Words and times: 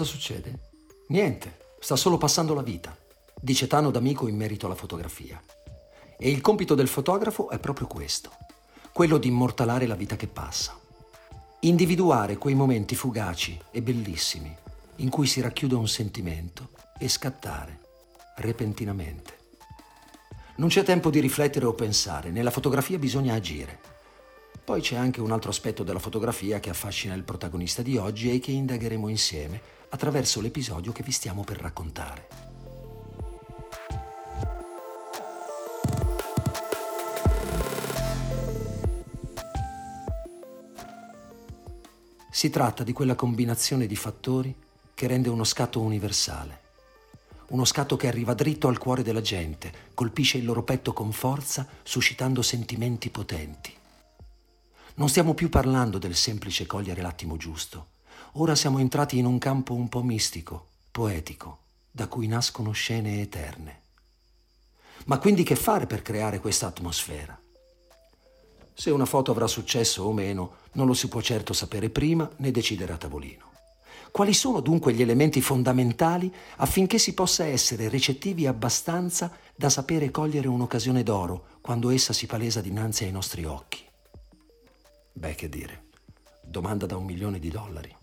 Cosa 0.00 0.12
succede? 0.12 0.60
Niente, 1.08 1.58
sta 1.78 1.94
solo 1.94 2.16
passando 2.16 2.54
la 2.54 2.62
vita, 2.62 2.96
dice 3.38 3.66
Tano 3.66 3.90
d'amico 3.90 4.28
in 4.28 4.34
merito 4.34 4.64
alla 4.64 4.74
fotografia. 4.74 5.38
E 6.18 6.30
il 6.30 6.40
compito 6.40 6.74
del 6.74 6.88
fotografo 6.88 7.50
è 7.50 7.58
proprio 7.58 7.86
questo, 7.86 8.30
quello 8.94 9.18
di 9.18 9.28
immortalare 9.28 9.86
la 9.86 9.96
vita 9.96 10.16
che 10.16 10.26
passa. 10.26 10.74
Individuare 11.60 12.38
quei 12.38 12.54
momenti 12.54 12.94
fugaci 12.94 13.60
e 13.70 13.82
bellissimi 13.82 14.56
in 14.96 15.10
cui 15.10 15.26
si 15.26 15.42
racchiude 15.42 15.74
un 15.74 15.86
sentimento 15.86 16.70
e 16.98 17.06
scattare, 17.06 17.80
repentinamente. 18.36 19.36
Non 20.56 20.70
c'è 20.70 20.82
tempo 20.82 21.10
di 21.10 21.20
riflettere 21.20 21.66
o 21.66 21.74
pensare, 21.74 22.30
nella 22.30 22.50
fotografia 22.50 22.96
bisogna 22.96 23.34
agire. 23.34 23.80
Poi 24.70 24.82
c'è 24.82 24.94
anche 24.94 25.20
un 25.20 25.32
altro 25.32 25.50
aspetto 25.50 25.82
della 25.82 25.98
fotografia 25.98 26.60
che 26.60 26.70
affascina 26.70 27.14
il 27.14 27.24
protagonista 27.24 27.82
di 27.82 27.96
oggi 27.96 28.30
e 28.30 28.38
che 28.38 28.52
indagheremo 28.52 29.08
insieme 29.08 29.60
attraverso 29.88 30.40
l'episodio 30.40 30.92
che 30.92 31.02
vi 31.02 31.10
stiamo 31.10 31.42
per 31.42 31.56
raccontare. 31.56 32.28
Si 42.30 42.48
tratta 42.48 42.84
di 42.84 42.92
quella 42.92 43.16
combinazione 43.16 43.88
di 43.88 43.96
fattori 43.96 44.54
che 44.94 45.08
rende 45.08 45.28
uno 45.30 45.42
scatto 45.42 45.80
universale. 45.80 46.60
Uno 47.48 47.64
scatto 47.64 47.96
che 47.96 48.06
arriva 48.06 48.34
dritto 48.34 48.68
al 48.68 48.78
cuore 48.78 49.02
della 49.02 49.20
gente, 49.20 49.72
colpisce 49.94 50.38
il 50.38 50.44
loro 50.44 50.62
petto 50.62 50.92
con 50.92 51.10
forza, 51.10 51.66
suscitando 51.82 52.40
sentimenti 52.40 53.10
potenti. 53.10 53.78
Non 54.94 55.08
stiamo 55.08 55.34
più 55.34 55.48
parlando 55.48 55.98
del 55.98 56.14
semplice 56.14 56.66
cogliere 56.66 57.02
l'attimo 57.02 57.36
giusto. 57.36 57.98
Ora 58.34 58.54
siamo 58.54 58.78
entrati 58.78 59.18
in 59.18 59.24
un 59.24 59.38
campo 59.38 59.74
un 59.74 59.88
po' 59.88 60.02
mistico, 60.02 60.66
poetico, 60.90 61.58
da 61.90 62.06
cui 62.06 62.26
nascono 62.26 62.72
scene 62.72 63.20
eterne. 63.20 63.80
Ma 65.06 65.18
quindi 65.18 65.42
che 65.42 65.56
fare 65.56 65.86
per 65.86 66.02
creare 66.02 66.40
questa 66.40 66.66
atmosfera? 66.66 67.38
Se 68.74 68.90
una 68.90 69.06
foto 69.06 69.30
avrà 69.30 69.46
successo 69.46 70.04
o 70.04 70.12
meno 70.12 70.56
non 70.72 70.86
lo 70.86 70.94
si 70.94 71.08
può 71.08 71.20
certo 71.20 71.52
sapere 71.52 71.90
prima 71.90 72.28
né 72.36 72.50
decidere 72.50 72.92
a 72.92 72.96
tavolino. 72.96 73.48
Quali 74.10 74.32
sono 74.34 74.60
dunque 74.60 74.92
gli 74.92 75.02
elementi 75.02 75.40
fondamentali 75.40 76.32
affinché 76.56 76.98
si 76.98 77.14
possa 77.14 77.44
essere 77.44 77.88
recettivi 77.88 78.46
abbastanza 78.46 79.30
da 79.54 79.68
sapere 79.68 80.10
cogliere 80.10 80.48
un'occasione 80.48 81.02
d'oro 81.02 81.46
quando 81.60 81.90
essa 81.90 82.12
si 82.12 82.26
palesa 82.26 82.60
dinanzi 82.60 83.04
ai 83.04 83.12
nostri 83.12 83.44
occhi? 83.44 83.89
Beh, 85.12 85.34
che 85.34 85.48
dire, 85.48 85.88
domanda 86.42 86.86
da 86.86 86.96
un 86.96 87.04
milione 87.04 87.38
di 87.38 87.50
dollari. 87.50 87.94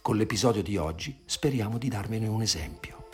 Con 0.00 0.16
l'episodio 0.16 0.62
di 0.62 0.76
oggi 0.76 1.22
speriamo 1.26 1.78
di 1.78 1.88
darvene 1.88 2.26
un 2.26 2.42
esempio. 2.42 3.06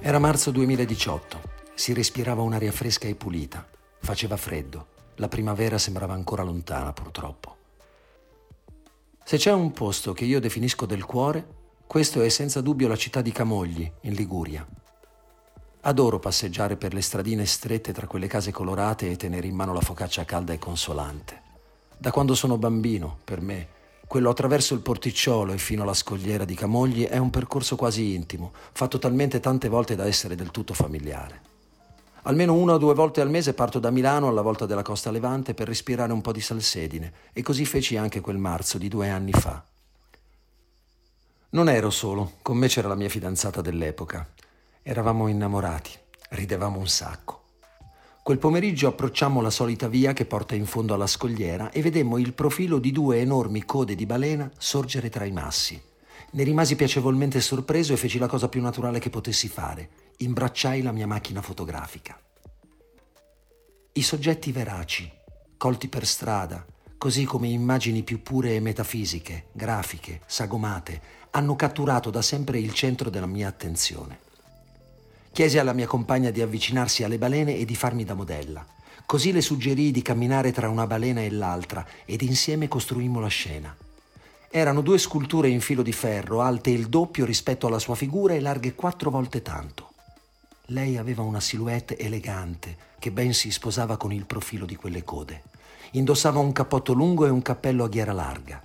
Era 0.00 0.18
marzo 0.18 0.50
2018, 0.50 1.40
si 1.74 1.92
respirava 1.92 2.42
un'aria 2.42 2.72
fresca 2.72 3.08
e 3.08 3.14
pulita, 3.14 3.66
faceva 4.00 4.36
freddo, 4.36 4.88
la 5.16 5.28
primavera 5.28 5.78
sembrava 5.78 6.14
ancora 6.14 6.42
lontana 6.42 6.92
purtroppo. 6.92 7.56
Se 9.24 9.36
c'è 9.36 9.52
un 9.52 9.72
posto 9.72 10.12
che 10.12 10.24
io 10.24 10.40
definisco 10.40 10.84
del 10.84 11.04
cuore, 11.04 11.62
questo 11.86 12.22
è 12.22 12.28
senza 12.28 12.60
dubbio 12.60 12.88
la 12.88 12.96
città 12.96 13.20
di 13.20 13.30
Camogli, 13.30 13.90
in 14.02 14.14
Liguria. 14.14 14.66
Adoro 15.82 16.18
passeggiare 16.18 16.76
per 16.76 16.94
le 16.94 17.02
stradine 17.02 17.44
strette 17.44 17.92
tra 17.92 18.06
quelle 18.06 18.26
case 18.26 18.50
colorate 18.50 19.10
e 19.10 19.16
tenere 19.16 19.46
in 19.46 19.54
mano 19.54 19.72
la 19.72 19.80
focaccia 19.80 20.24
calda 20.24 20.52
e 20.52 20.58
consolante. 20.58 21.42
Da 21.98 22.10
quando 22.10 22.34
sono 22.34 22.56
bambino, 22.56 23.18
per 23.22 23.40
me, 23.40 23.68
quello 24.06 24.30
attraverso 24.30 24.74
il 24.74 24.80
porticciolo 24.80 25.52
e 25.52 25.58
fino 25.58 25.82
alla 25.82 25.94
scogliera 25.94 26.44
di 26.44 26.54
Camogli 26.54 27.06
è 27.06 27.18
un 27.18 27.30
percorso 27.30 27.76
quasi 27.76 28.14
intimo, 28.14 28.52
fatto 28.72 28.98
talmente 28.98 29.40
tante 29.40 29.68
volte 29.68 29.94
da 29.94 30.06
essere 30.06 30.34
del 30.34 30.50
tutto 30.50 30.74
familiare. 30.74 31.40
Almeno 32.22 32.54
una 32.54 32.74
o 32.74 32.78
due 32.78 32.94
volte 32.94 33.20
al 33.20 33.28
mese 33.28 33.52
parto 33.52 33.78
da 33.78 33.90
Milano 33.90 34.28
alla 34.28 34.40
volta 34.40 34.64
della 34.64 34.82
costa 34.82 35.10
levante 35.10 35.52
per 35.52 35.68
respirare 35.68 36.12
un 36.12 36.22
po' 36.22 36.32
di 36.32 36.40
salsedine 36.40 37.12
e 37.32 37.42
così 37.42 37.66
feci 37.66 37.96
anche 37.98 38.20
quel 38.20 38.38
marzo 38.38 38.78
di 38.78 38.88
due 38.88 39.10
anni 39.10 39.32
fa. 39.32 39.62
Non 41.54 41.68
ero 41.68 41.90
solo, 41.90 42.32
con 42.42 42.56
me 42.56 42.66
c'era 42.66 42.88
la 42.88 42.96
mia 42.96 43.08
fidanzata 43.08 43.60
dell'epoca. 43.60 44.28
Eravamo 44.82 45.28
innamorati, 45.28 45.92
ridevamo 46.30 46.80
un 46.80 46.88
sacco. 46.88 47.42
Quel 48.24 48.38
pomeriggio 48.38 48.88
approcciammo 48.88 49.40
la 49.40 49.50
solita 49.50 49.86
via 49.86 50.12
che 50.12 50.24
porta 50.24 50.56
in 50.56 50.66
fondo 50.66 50.94
alla 50.94 51.06
scogliera 51.06 51.70
e 51.70 51.80
vedemmo 51.80 52.18
il 52.18 52.32
profilo 52.32 52.80
di 52.80 52.90
due 52.90 53.20
enormi 53.20 53.64
code 53.64 53.94
di 53.94 54.04
balena 54.04 54.50
sorgere 54.58 55.10
tra 55.10 55.26
i 55.26 55.30
massi. 55.30 55.80
Ne 56.32 56.42
rimasi 56.42 56.74
piacevolmente 56.74 57.40
sorpreso 57.40 57.92
e 57.92 57.98
feci 57.98 58.18
la 58.18 58.26
cosa 58.26 58.48
più 58.48 58.60
naturale 58.60 58.98
che 58.98 59.10
potessi 59.10 59.46
fare. 59.46 59.90
Imbracciai 60.16 60.82
la 60.82 60.90
mia 60.90 61.06
macchina 61.06 61.40
fotografica. 61.40 62.20
I 63.92 64.02
soggetti 64.02 64.50
veraci, 64.50 65.08
colti 65.56 65.86
per 65.86 66.04
strada, 66.04 66.66
così 66.98 67.24
come 67.24 67.46
immagini 67.48 68.02
più 68.02 68.22
pure 68.22 68.56
e 68.56 68.60
metafisiche, 68.60 69.48
grafiche, 69.52 70.22
sagomate, 70.26 71.22
hanno 71.36 71.56
catturato 71.56 72.10
da 72.10 72.22
sempre 72.22 72.60
il 72.60 72.72
centro 72.72 73.10
della 73.10 73.26
mia 73.26 73.48
attenzione. 73.48 74.18
Chiesi 75.32 75.58
alla 75.58 75.72
mia 75.72 75.86
compagna 75.86 76.30
di 76.30 76.40
avvicinarsi 76.40 77.02
alle 77.02 77.18
balene 77.18 77.56
e 77.56 77.64
di 77.64 77.74
farmi 77.74 78.04
da 78.04 78.14
modella. 78.14 78.64
Così 79.04 79.32
le 79.32 79.40
suggerii 79.40 79.90
di 79.90 80.00
camminare 80.00 80.52
tra 80.52 80.68
una 80.68 80.86
balena 80.86 81.22
e 81.22 81.30
l'altra 81.30 81.84
ed 82.04 82.22
insieme 82.22 82.68
costruimmo 82.68 83.18
la 83.18 83.26
scena. 83.26 83.74
Erano 84.48 84.80
due 84.80 84.96
sculture 84.98 85.48
in 85.48 85.60
filo 85.60 85.82
di 85.82 85.92
ferro, 85.92 86.40
alte 86.40 86.70
il 86.70 86.86
doppio 86.86 87.24
rispetto 87.24 87.66
alla 87.66 87.80
sua 87.80 87.96
figura 87.96 88.34
e 88.34 88.40
larghe 88.40 88.76
quattro 88.76 89.10
volte 89.10 89.42
tanto. 89.42 89.90
Lei 90.66 90.96
aveva 90.96 91.22
una 91.22 91.40
silhouette 91.40 91.98
elegante 91.98 92.76
che 93.00 93.10
ben 93.10 93.34
si 93.34 93.50
sposava 93.50 93.96
con 93.96 94.12
il 94.12 94.24
profilo 94.24 94.66
di 94.66 94.76
quelle 94.76 95.02
code. 95.02 95.42
Indossava 95.92 96.38
un 96.38 96.52
cappotto 96.52 96.92
lungo 96.92 97.26
e 97.26 97.30
un 97.30 97.42
cappello 97.42 97.82
a 97.82 97.88
ghiera 97.88 98.12
larga. 98.12 98.62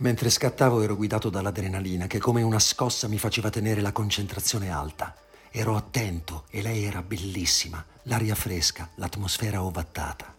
Mentre 0.00 0.30
scattavo 0.30 0.80
ero 0.80 0.94
guidato 0.94 1.28
dall'adrenalina 1.28 2.06
che 2.06 2.20
come 2.20 2.42
una 2.42 2.60
scossa 2.60 3.08
mi 3.08 3.18
faceva 3.18 3.50
tenere 3.50 3.80
la 3.80 3.90
concentrazione 3.90 4.70
alta. 4.70 5.16
Ero 5.50 5.74
attento 5.74 6.44
e 6.50 6.62
lei 6.62 6.84
era 6.84 7.02
bellissima, 7.02 7.84
l'aria 8.04 8.36
fresca, 8.36 8.88
l'atmosfera 8.94 9.64
ovattata. 9.64 10.32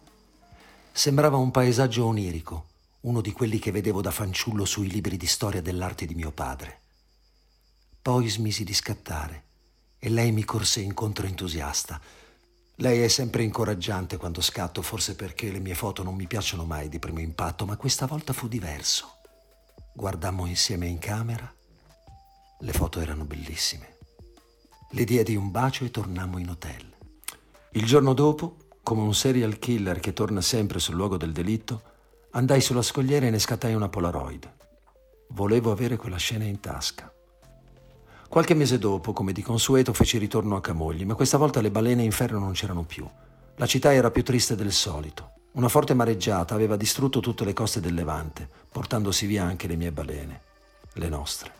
Sembrava 0.93 1.35
un 1.35 1.51
paesaggio 1.51 2.05
onirico, 2.05 2.67
uno 3.01 3.19
di 3.19 3.33
quelli 3.33 3.59
che 3.59 3.71
vedevo 3.71 3.99
da 4.01 4.11
fanciullo 4.11 4.63
sui 4.63 4.89
libri 4.89 5.17
di 5.17 5.27
storia 5.27 5.61
dell'arte 5.61 6.05
di 6.05 6.15
mio 6.15 6.31
padre. 6.31 6.79
Poi 8.01 8.29
smisi 8.29 8.63
di 8.63 8.73
scattare 8.73 9.43
e 9.99 10.07
lei 10.07 10.31
mi 10.31 10.45
corse 10.45 10.79
incontro 10.79 11.25
entusiasta. 11.25 11.99
Lei 12.75 13.01
è 13.01 13.09
sempre 13.09 13.43
incoraggiante 13.43 14.15
quando 14.15 14.39
scatto, 14.39 14.81
forse 14.81 15.15
perché 15.15 15.51
le 15.51 15.59
mie 15.59 15.75
foto 15.75 16.01
non 16.01 16.15
mi 16.15 16.27
piacciono 16.27 16.63
mai 16.63 16.87
di 16.87 16.97
primo 16.97 17.19
impatto, 17.19 17.65
ma 17.65 17.75
questa 17.75 18.05
volta 18.05 18.31
fu 18.31 18.47
diverso. 18.47 19.18
Guardammo 19.99 20.45
insieme 20.45 20.87
in 20.87 20.97
camera. 20.97 21.53
Le 22.59 22.71
foto 22.71 23.01
erano 23.01 23.25
bellissime. 23.25 23.97
Le 24.91 25.03
diedi 25.03 25.35
un 25.35 25.51
bacio 25.51 25.83
e 25.83 25.91
tornammo 25.91 26.37
in 26.37 26.47
hotel. 26.47 26.85
Il 27.71 27.83
giorno 27.83 28.13
dopo, 28.13 28.55
come 28.81 29.01
un 29.01 29.13
serial 29.13 29.59
killer 29.59 29.99
che 29.99 30.13
torna 30.13 30.39
sempre 30.39 30.79
sul 30.79 30.95
luogo 30.95 31.17
del 31.17 31.33
delitto, 31.33 31.81
andai 32.31 32.61
sulla 32.61 32.81
scogliera 32.81 33.25
e 33.25 33.29
ne 33.29 33.39
scattai 33.39 33.73
una 33.73 33.89
Polaroid. 33.89 34.49
Volevo 35.31 35.69
avere 35.69 35.97
quella 35.97 36.15
scena 36.15 36.45
in 36.45 36.61
tasca. 36.61 37.13
Qualche 38.29 38.53
mese 38.53 38.79
dopo, 38.79 39.11
come 39.11 39.33
di 39.33 39.41
consueto, 39.41 39.91
feci 39.91 40.17
ritorno 40.17 40.55
a 40.55 40.61
Camogli, 40.61 41.03
ma 41.03 41.15
questa 41.15 41.37
volta 41.37 41.59
le 41.59 41.71
balene 41.71 42.03
in 42.03 42.11
ferro 42.11 42.39
non 42.39 42.53
c'erano 42.53 42.83
più. 42.83 43.05
La 43.57 43.65
città 43.65 43.93
era 43.93 44.11
più 44.11 44.23
triste 44.23 44.55
del 44.55 44.71
solito. 44.71 45.38
Una 45.51 45.67
forte 45.67 45.95
mareggiata 45.95 46.53
aveva 46.53 46.75
distrutto 46.75 47.19
tutte 47.21 47.43
le 47.43 47.53
coste 47.53 47.79
del 47.79 47.95
Levante, 47.95 48.47
portandosi 48.71 49.25
via 49.25 49.45
anche 49.45 49.65
le 49.67 49.75
mie 49.75 49.91
balene, 49.91 50.41
le 50.93 51.09
nostre. 51.09 51.51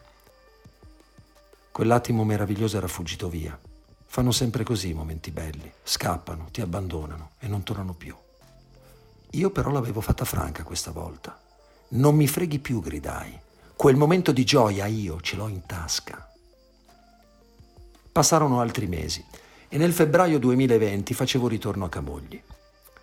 Quell'attimo 1.72 2.24
meraviglioso 2.24 2.78
era 2.78 2.88
fuggito 2.88 3.30
via. 3.30 3.58
Fanno 4.06 4.32
sempre 4.32 4.64
così 4.64 4.90
i 4.90 4.94
momenti 4.94 5.32
belli, 5.32 5.72
scappano, 5.82 6.50
ti 6.52 6.62
abbandonano 6.62 7.32
e 7.40 7.48
non 7.48 7.64
tornano 7.64 7.94
più. 7.94 8.16
Io 9.32 9.50
però 9.50 9.72
l'avevo 9.72 10.02
fatta 10.02 10.26
franca 10.26 10.64
questa 10.64 10.92
volta. 10.92 11.40
Non 11.90 12.16
mi 12.16 12.28
freghi 12.28 12.60
più, 12.60 12.82
gridai. 12.82 13.40
Quel 13.76 13.96
momento 13.96 14.32
di 14.32 14.44
gioia 14.44 14.86
io 14.86 15.20
ce 15.22 15.36
l'ho 15.36 15.48
in 15.48 15.66
tasca. 15.66 16.32
Passarono 18.12 18.60
altri 18.60 18.86
mesi 18.86 19.26
e 19.68 19.78
nel 19.78 19.94
febbraio 19.94 20.38
2020 20.38 21.14
facevo 21.16 21.48
ritorno 21.48 21.86
a 21.86 21.90
Camogli. 21.90 22.44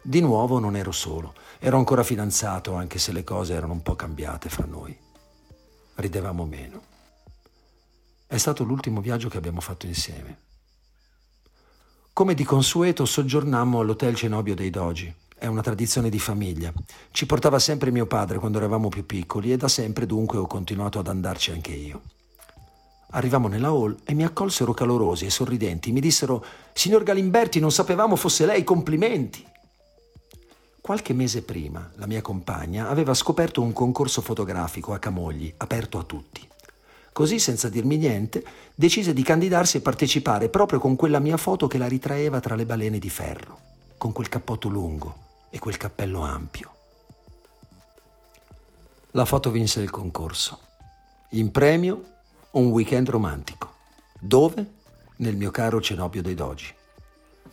Di 0.08 0.20
nuovo 0.20 0.60
non 0.60 0.76
ero 0.76 0.92
solo, 0.92 1.34
ero 1.58 1.78
ancora 1.78 2.04
fidanzato 2.04 2.74
anche 2.74 2.96
se 2.96 3.10
le 3.10 3.24
cose 3.24 3.54
erano 3.54 3.72
un 3.72 3.82
po' 3.82 3.96
cambiate 3.96 4.48
fra 4.48 4.64
noi. 4.64 4.96
Ridevamo 5.96 6.44
meno. 6.44 6.80
È 8.24 8.36
stato 8.36 8.62
l'ultimo 8.62 9.00
viaggio 9.00 9.28
che 9.28 9.36
abbiamo 9.36 9.60
fatto 9.60 9.86
insieme. 9.86 10.38
Come 12.12 12.34
di 12.34 12.44
consueto 12.44 13.04
soggiornammo 13.04 13.80
all'Hotel 13.80 14.14
Cenobio 14.14 14.54
dei 14.54 14.70
Dogi. 14.70 15.12
È 15.36 15.46
una 15.46 15.60
tradizione 15.60 16.08
di 16.08 16.20
famiglia. 16.20 16.72
Ci 17.10 17.26
portava 17.26 17.58
sempre 17.58 17.90
mio 17.90 18.06
padre 18.06 18.38
quando 18.38 18.58
eravamo 18.58 18.88
più 18.88 19.04
piccoli 19.04 19.50
e 19.50 19.56
da 19.56 19.66
sempre 19.66 20.06
dunque 20.06 20.38
ho 20.38 20.46
continuato 20.46 21.00
ad 21.00 21.08
andarci 21.08 21.50
anche 21.50 21.72
io. 21.72 22.02
Arrivammo 23.10 23.48
nella 23.48 23.70
hall 23.70 23.96
e 24.04 24.14
mi 24.14 24.22
accolsero 24.22 24.72
calorosi 24.72 25.24
e 25.26 25.30
sorridenti. 25.30 25.90
Mi 25.90 26.00
dissero: 26.00 26.44
Signor 26.72 27.02
Galimberti, 27.02 27.58
non 27.58 27.72
sapevamo 27.72 28.14
fosse 28.14 28.46
lei, 28.46 28.62
complimenti. 28.62 29.54
Qualche 30.86 31.14
mese 31.14 31.42
prima, 31.42 31.90
la 31.96 32.06
mia 32.06 32.22
compagna 32.22 32.88
aveva 32.88 33.12
scoperto 33.12 33.60
un 33.60 33.72
concorso 33.72 34.20
fotografico 34.20 34.94
a 34.94 35.00
Camogli, 35.00 35.52
aperto 35.56 35.98
a 35.98 36.04
tutti. 36.04 36.48
Così, 37.12 37.40
senza 37.40 37.68
dirmi 37.68 37.96
niente, 37.96 38.44
decise 38.72 39.12
di 39.12 39.24
candidarsi 39.24 39.78
e 39.78 39.80
partecipare 39.80 40.48
proprio 40.48 40.78
con 40.78 40.94
quella 40.94 41.18
mia 41.18 41.38
foto 41.38 41.66
che 41.66 41.76
la 41.76 41.88
ritraeva 41.88 42.38
tra 42.38 42.54
le 42.54 42.66
balene 42.66 43.00
di 43.00 43.10
ferro, 43.10 43.58
con 43.98 44.12
quel 44.12 44.28
cappotto 44.28 44.68
lungo 44.68 45.16
e 45.50 45.58
quel 45.58 45.76
cappello 45.76 46.20
ampio. 46.20 46.70
La 49.10 49.24
foto 49.24 49.50
vinse 49.50 49.80
il 49.80 49.90
concorso. 49.90 50.60
In 51.30 51.50
premio 51.50 52.04
un 52.52 52.66
weekend 52.66 53.10
romantico. 53.10 53.74
Dove? 54.20 54.74
Nel 55.16 55.34
mio 55.34 55.50
caro 55.50 55.80
Cenobio 55.80 56.22
dei 56.22 56.34
Dogi. 56.34 56.72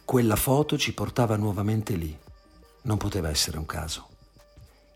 Quella 0.05 0.35
foto 0.35 0.77
ci 0.77 0.93
portava 0.93 1.35
nuovamente 1.35 1.95
lì. 1.95 2.15
Non 2.83 2.97
poteva 2.97 3.29
essere 3.29 3.57
un 3.57 3.65
caso. 3.65 4.09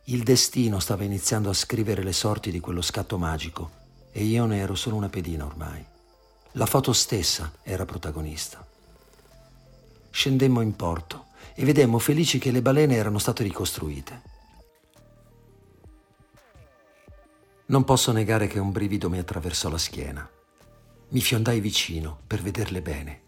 Il 0.06 0.24
destino 0.24 0.80
stava 0.80 1.04
iniziando 1.04 1.50
a 1.50 1.54
scrivere 1.54 2.04
le 2.04 2.13
sorti 2.13 2.51
di 2.51 2.60
quello 2.60 2.81
scatto 2.81 3.18
magico 3.18 3.72
e 4.12 4.24
io 4.24 4.45
ne 4.45 4.57
ero 4.60 4.74
solo 4.75 4.95
una 4.95 5.10
pedina 5.10 5.45
ormai. 5.45 5.86
La 6.54 6.66
foto 6.66 6.94
stessa 6.94 7.51
era 7.62 7.86
protagonista. 7.86 8.66
Scendemmo 10.10 10.62
in 10.62 10.75
porto 10.75 11.25
e 11.54 11.63
vedemmo 11.66 12.00
felici 12.00 12.39
che 12.39 12.51
le 12.51 12.62
balene 12.62 12.95
erano 12.95 13.19
state 13.19 13.44
ricostruite. 13.44 14.22
Non 17.68 17.83
posso 17.83 18.12
negare 18.12 18.48
che 18.48 18.60
un 18.60 18.72
brivido 18.72 19.10
mi 19.10 19.19
attraversò 19.19 19.69
la 19.69 19.78
schiena. 19.78 20.28
Mi 21.10 21.19
fiondai 21.19 21.60
vicino 21.60 22.19
per 22.25 22.42
vederle 22.42 22.81
bene. 22.81 23.22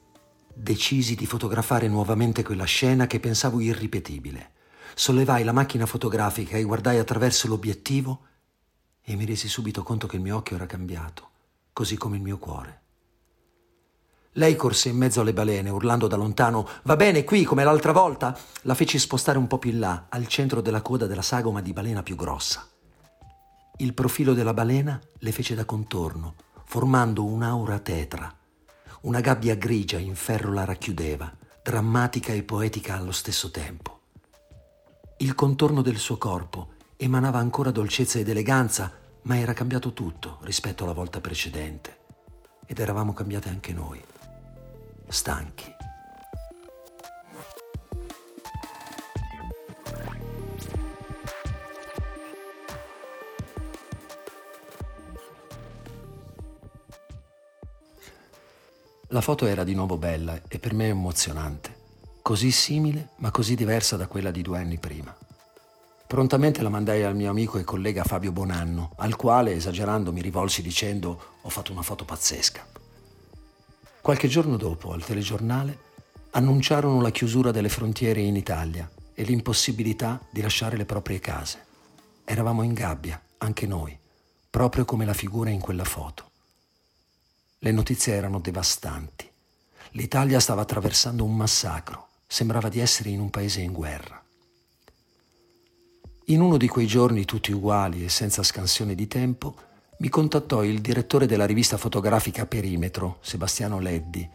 Decisi 0.53 1.15
di 1.15 1.25
fotografare 1.25 1.87
nuovamente 1.87 2.43
quella 2.43 2.65
scena 2.65 3.07
che 3.07 3.19
pensavo 3.19 3.59
irripetibile. 3.59 4.51
Sollevai 4.93 5.43
la 5.43 5.53
macchina 5.53 5.85
fotografica 5.85 6.57
e 6.57 6.63
guardai 6.63 6.97
attraverso 6.97 7.47
l'obiettivo 7.47 8.25
e 9.01 9.15
mi 9.15 9.25
resi 9.25 9.47
subito 9.47 9.83
conto 9.83 10.07
che 10.07 10.17
il 10.17 10.21
mio 10.21 10.35
occhio 10.37 10.55
era 10.55 10.65
cambiato, 10.65 11.29
così 11.73 11.97
come 11.97 12.17
il 12.17 12.21
mio 12.21 12.37
cuore. 12.37 12.81
Lei 14.33 14.55
corse 14.55 14.89
in 14.89 14.97
mezzo 14.97 15.21
alle 15.21 15.33
balene, 15.33 15.69
urlando 15.69 16.07
da 16.07 16.15
lontano 16.15 16.67
Va 16.83 16.95
bene, 16.95 17.23
qui, 17.23 17.43
come 17.43 17.63
l'altra 17.63 17.91
volta. 17.91 18.37
La 18.61 18.75
feci 18.75 18.99
spostare 18.99 19.37
un 19.37 19.47
po' 19.47 19.57
più 19.57 19.71
in 19.71 19.79
là, 19.79 20.05
al 20.09 20.27
centro 20.27 20.61
della 20.61 20.81
coda 20.81 21.07
della 21.07 21.23
sagoma 21.23 21.61
di 21.61 21.73
balena 21.73 22.03
più 22.03 22.15
grossa. 22.15 22.67
Il 23.77 23.93
profilo 23.93 24.33
della 24.33 24.53
balena 24.53 24.99
le 25.19 25.31
fece 25.31 25.55
da 25.55 25.65
contorno, 25.65 26.35
formando 26.65 27.23
un'aura 27.23 27.79
tetra. 27.79 28.33
Una 29.01 29.21
gabbia 29.21 29.55
grigia 29.55 29.97
in 29.97 30.13
ferro 30.13 30.51
la 30.51 30.65
racchiudeva, 30.65 31.33
drammatica 31.63 32.33
e 32.33 32.43
poetica 32.43 32.95
allo 32.95 33.13
stesso 33.13 33.49
tempo. 33.49 34.01
Il 35.19 35.35
contorno 35.35 35.81
del 35.81 35.97
suo 35.97 36.17
corpo 36.17 36.73
emanava 36.97 37.39
ancora 37.39 37.71
dolcezza 37.71 38.19
ed 38.19 38.27
eleganza, 38.27 38.91
ma 39.21 39.37
era 39.37 39.53
cambiato 39.53 39.93
tutto 39.93 40.39
rispetto 40.41 40.83
alla 40.83 40.91
volta 40.91 41.21
precedente. 41.21 41.97
Ed 42.65 42.79
eravamo 42.79 43.13
cambiate 43.13 43.47
anche 43.47 43.71
noi, 43.71 44.03
stanchi. 45.07 45.78
La 59.11 59.21
foto 59.21 59.47
era 59.47 59.63
di 59.63 59.73
nuovo 59.73 59.97
bella 59.97 60.39
e 60.47 60.59
per 60.59 60.75
me 60.75 60.89
emozionante, 60.89 61.75
così 62.21 62.51
simile 62.51 63.09
ma 63.15 63.31
così 63.31 63.55
diversa 63.55 63.97
da 63.97 64.05
quella 64.05 64.29
di 64.29 64.43
due 64.43 64.59
anni 64.59 64.77
prima. 64.77 65.15
Prontamente 66.05 66.61
la 66.61 66.69
mandai 66.69 67.03
al 67.03 67.15
mio 67.15 67.31
amico 67.31 67.57
e 67.57 67.63
collega 67.63 68.03
Fabio 68.03 68.31
Bonanno, 68.31 68.91
al 68.97 69.15
quale, 69.15 69.53
esagerando, 69.53 70.13
mi 70.13 70.21
rivolsi 70.21 70.61
dicendo 70.61 71.37
ho 71.41 71.49
fatto 71.49 71.71
una 71.71 71.81
foto 71.81 72.05
pazzesca. 72.05 72.63
Qualche 73.99 74.27
giorno 74.27 74.57
dopo, 74.57 74.91
al 74.91 75.03
telegiornale, 75.03 75.79
annunciarono 76.31 77.01
la 77.01 77.09
chiusura 77.09 77.49
delle 77.49 77.69
frontiere 77.69 78.21
in 78.21 78.35
Italia 78.35 78.87
e 79.15 79.23
l'impossibilità 79.23 80.21
di 80.29 80.41
lasciare 80.41 80.77
le 80.77 80.85
proprie 80.85 81.19
case. 81.19 81.65
Eravamo 82.25 82.61
in 82.61 82.73
gabbia, 82.73 83.19
anche 83.39 83.65
noi, 83.65 83.97
proprio 84.51 84.85
come 84.85 85.05
la 85.05 85.13
figura 85.15 85.49
in 85.49 85.59
quella 85.59 85.83
foto. 85.83 86.28
Le 87.61 87.71
notizie 87.73 88.13
erano 88.13 88.39
devastanti. 88.39 89.29
L'Italia 89.91 90.39
stava 90.39 90.61
attraversando 90.61 91.25
un 91.25 91.35
massacro, 91.35 92.07
sembrava 92.25 92.69
di 92.69 92.79
essere 92.79 93.09
in 93.09 93.19
un 93.19 93.29
paese 93.29 93.59
in 93.59 93.73
guerra. 93.73 94.23
In 96.27 96.39
uno 96.39 96.55
di 96.55 96.69
quei 96.69 96.87
giorni 96.87 97.25
tutti 97.25 97.51
uguali 97.51 98.05
e 98.05 98.07
senza 98.07 98.43
scansione 98.43 98.95
di 98.95 99.07
tempo, 99.07 99.55
mi 99.97 100.07
contattò 100.07 100.63
il 100.63 100.79
direttore 100.79 101.25
della 101.25 101.45
rivista 101.45 101.75
fotografica 101.75 102.45
Perimetro, 102.45 103.17
Sebastiano 103.19 103.79
Leddi, 103.79 104.25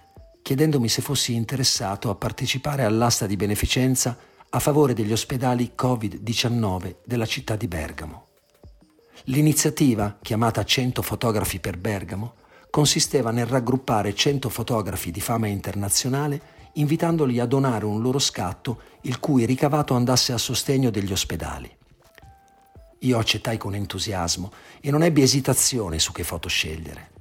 chiedendomi 0.43 0.91
se 0.91 1.00
fossi 1.00 1.32
interessato 1.32 2.11
a 2.11 2.17
partecipare 2.17 2.85
all'asta 2.85 3.27
di 3.27 3.37
beneficenza 3.37 4.19
a 4.50 4.59
favore 4.59 4.93
degli 4.93 5.12
ospedali 5.12 5.73
Covid-19 5.75 6.97
della 7.06 7.25
città 7.25 7.56
di 7.56 7.69
Bergamo. 7.69 8.27
L'iniziativa, 9.29 10.19
chiamata 10.20 10.62
100 10.62 11.01
fotografi 11.01 11.58
per 11.58 11.79
Bergamo, 11.79 12.43
consisteva 12.74 13.31
nel 13.31 13.46
raggruppare 13.46 14.16
100 14.16 14.48
fotografi 14.48 15.12
di 15.12 15.20
fama 15.20 15.46
internazionale 15.46 16.72
invitandoli 16.72 17.38
a 17.38 17.46
donare 17.46 17.84
un 17.84 18.02
loro 18.02 18.19
scatto 18.19 18.81
il 19.02 19.20
cui 19.20 19.46
ricavato 19.46 19.94
andasse 19.94 20.32
a 20.32 20.38
sostegno 20.38 20.90
degli 20.90 21.12
ospedali. 21.12 21.70
Io 22.98 23.16
accettai 23.16 23.58
con 23.58 23.76
entusiasmo 23.76 24.50
e 24.81 24.90
non 24.90 25.04
ebbi 25.04 25.22
esitazione 25.22 26.00
su 26.00 26.10
che 26.10 26.24
foto 26.24 26.48
scegliere. 26.48 27.12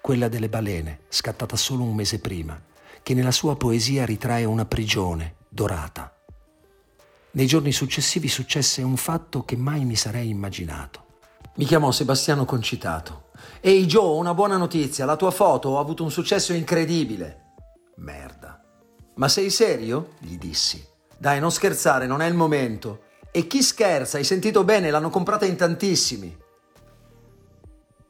Quella 0.00 0.26
delle 0.26 0.48
balene, 0.48 1.02
scattata 1.08 1.54
solo 1.54 1.84
un 1.84 1.94
mese 1.94 2.18
prima, 2.18 2.60
che 3.00 3.14
nella 3.14 3.30
sua 3.30 3.54
poesia 3.54 4.04
ritrae 4.04 4.42
una 4.42 4.64
prigione 4.64 5.36
dorata. 5.48 6.12
Nei 7.30 7.46
giorni 7.46 7.70
successivi 7.70 8.26
successe 8.26 8.82
un 8.82 8.96
fatto 8.96 9.44
che 9.44 9.56
mai 9.56 9.84
mi 9.84 9.94
sarei 9.94 10.28
immaginato. 10.28 11.20
Mi 11.54 11.66
chiamò 11.66 11.92
Sebastiano 11.92 12.44
Concitato. 12.44 13.27
Ehi 13.60 13.86
Joe, 13.86 14.18
una 14.18 14.34
buona 14.34 14.56
notizia, 14.56 15.04
la 15.04 15.16
tua 15.16 15.30
foto 15.30 15.76
ha 15.76 15.80
avuto 15.80 16.02
un 16.02 16.10
successo 16.10 16.52
incredibile. 16.52 17.54
Merda. 17.96 18.62
Ma 19.16 19.28
sei 19.28 19.50
serio? 19.50 20.14
gli 20.18 20.38
dissi. 20.38 20.86
Dai, 21.16 21.40
non 21.40 21.50
scherzare, 21.50 22.06
non 22.06 22.20
è 22.22 22.26
il 22.26 22.34
momento. 22.34 23.06
E 23.32 23.46
chi 23.46 23.62
scherza? 23.62 24.16
Hai 24.16 24.24
sentito 24.24 24.62
bene? 24.64 24.90
L'hanno 24.90 25.10
comprata 25.10 25.44
in 25.44 25.56
tantissimi. 25.56 26.36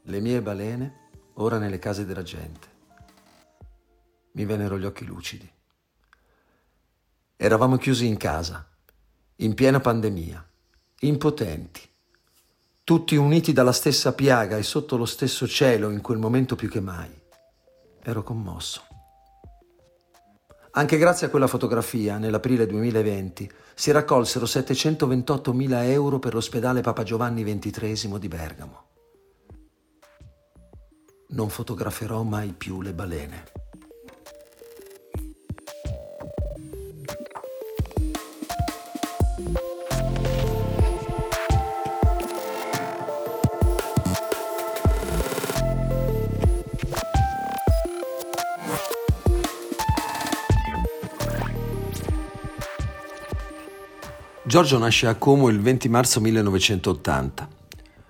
Le 0.03 0.19
mie 0.19 0.41
balene, 0.41 1.09
ora 1.35 1.57
nelle 1.57 1.79
case 1.79 2.05
della 2.05 2.23
gente. 2.23 2.67
Mi 4.33 4.45
vennero 4.45 4.77
gli 4.77 4.85
occhi 4.85 5.05
lucidi. 5.05 5.51
Eravamo 7.35 7.77
chiusi 7.77 8.05
in 8.05 8.17
casa, 8.17 8.67
in 9.37 9.53
piena 9.55 9.79
pandemia, 9.79 10.47
impotenti, 10.99 11.88
tutti 12.89 13.15
uniti 13.15 13.53
dalla 13.53 13.71
stessa 13.71 14.13
piaga 14.13 14.57
e 14.57 14.63
sotto 14.63 14.97
lo 14.97 15.05
stesso 15.05 15.47
cielo 15.47 15.91
in 15.91 16.01
quel 16.01 16.17
momento 16.17 16.55
più 16.55 16.67
che 16.67 16.79
mai. 16.79 17.11
Ero 18.01 18.23
commosso. 18.23 18.81
Anche 20.71 20.97
grazie 20.97 21.27
a 21.27 21.29
quella 21.29 21.45
fotografia, 21.45 22.17
nell'aprile 22.17 22.65
2020, 22.65 23.47
si 23.75 23.91
raccolsero 23.91 24.45
728.000 24.45 25.83
euro 25.91 26.17
per 26.17 26.33
l'ospedale 26.33 26.81
Papa 26.81 27.03
Giovanni 27.03 27.43
XXIII 27.43 28.17
di 28.17 28.27
Bergamo. 28.27 28.83
Non 31.27 31.49
fotograferò 31.49 32.23
mai 32.23 32.55
più 32.57 32.81
le 32.81 32.93
balene. 32.95 33.68
Giorgio 54.49 54.79
nasce 54.79 55.05
a 55.05 55.13
Como 55.13 55.47
il 55.49 55.61
20 55.61 55.89
marzo 55.89 56.19
1980. 56.19 57.47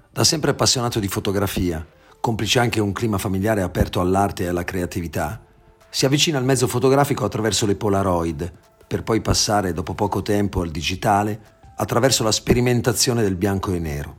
Da 0.09 0.23
sempre 0.23 0.51
appassionato 0.51 0.97
di 0.97 1.09
fotografia, 1.09 1.85
complice 2.21 2.59
anche 2.59 2.79
un 2.79 2.93
clima 2.93 3.17
familiare 3.17 3.61
aperto 3.61 3.99
all'arte 3.99 4.43
e 4.43 4.47
alla 4.47 4.63
creatività, 4.63 5.43
Si 5.89 6.05
avvicina 6.05 6.37
al 6.37 6.45
mezzo 6.45 6.65
fotografico 6.67 7.25
attraverso 7.25 7.65
le 7.65 7.75
Polaroid, 7.75 8.53
per 8.87 9.03
poi 9.03 9.19
passare 9.19 9.73
dopo 9.73 9.93
poco 9.93 10.21
tempo 10.21 10.61
al 10.61 10.69
digitale 10.69 11.41
attraverso 11.75 12.23
la 12.23 12.31
sperimentazione 12.31 13.21
del 13.21 13.35
bianco 13.35 13.73
e 13.73 13.79
nero. 13.79 14.15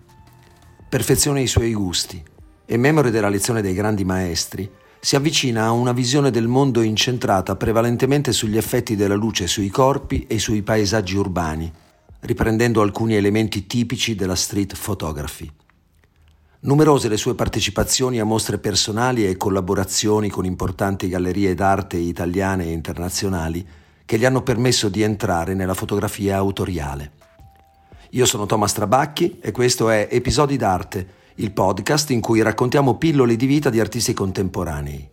Perfeziona 0.90 1.40
i 1.40 1.46
suoi 1.46 1.72
gusti 1.72 2.22
e, 2.66 2.76
memore 2.76 3.10
della 3.10 3.30
lezione 3.30 3.62
dei 3.62 3.72
grandi 3.72 4.04
maestri, 4.04 4.70
si 5.00 5.16
avvicina 5.16 5.64
a 5.64 5.70
una 5.70 5.92
visione 5.92 6.30
del 6.30 6.48
mondo 6.48 6.82
incentrata 6.82 7.56
prevalentemente 7.56 8.32
sugli 8.32 8.58
effetti 8.58 8.94
della 8.94 9.14
luce 9.14 9.46
sui 9.46 9.70
corpi 9.70 10.26
e 10.26 10.38
sui 10.38 10.60
paesaggi 10.60 11.16
urbani, 11.16 11.72
riprendendo 12.20 12.82
alcuni 12.82 13.14
elementi 13.14 13.66
tipici 13.66 14.14
della 14.14 14.34
street 14.34 14.76
photography. 14.78 15.50
Numerose 16.62 17.08
le 17.08 17.16
sue 17.16 17.34
partecipazioni 17.34 18.20
a 18.20 18.24
mostre 18.24 18.58
personali 18.58 19.26
e 19.26 19.36
collaborazioni 19.36 20.28
con 20.28 20.44
importanti 20.44 21.08
gallerie 21.08 21.54
d'arte 21.54 21.96
italiane 21.96 22.64
e 22.64 22.72
internazionali 22.72 23.66
che 24.04 24.18
gli 24.18 24.26
hanno 24.26 24.42
permesso 24.42 24.88
di 24.88 25.02
entrare 25.02 25.54
nella 25.54 25.72
fotografia 25.72 26.36
autoriale. 26.36 27.12
Io 28.10 28.26
sono 28.26 28.44
Thomas 28.44 28.74
Trabacchi 28.74 29.38
e 29.40 29.52
questo 29.52 29.88
è 29.88 30.08
Episodi 30.10 30.56
d'arte, 30.56 31.06
il 31.36 31.52
podcast 31.52 32.10
in 32.10 32.20
cui 32.20 32.42
raccontiamo 32.42 32.96
pillole 32.96 33.36
di 33.36 33.46
vita 33.46 33.70
di 33.70 33.80
artisti 33.80 34.12
contemporanei. 34.12 35.08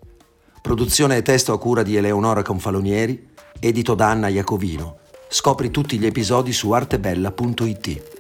Produzione 0.62 1.16
e 1.16 1.22
testo 1.22 1.54
a 1.54 1.60
cura 1.60 1.84
di 1.84 1.96
Eleonora 1.96 2.42
Confalonieri, 2.42 3.30
edito 3.60 3.96
da 3.96 4.10
Anna 4.10 4.28
Iacovino. 4.28 4.98
Scopri 5.30 5.72
tutti 5.72 6.00
gli 6.00 6.06
episodi 6.06 6.54
su 6.54 6.72
artebella.it. 6.72 8.17